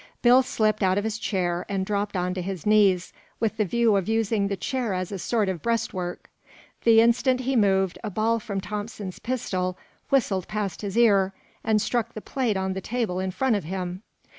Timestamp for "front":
13.29-13.55